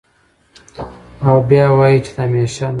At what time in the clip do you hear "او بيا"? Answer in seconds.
1.27-1.65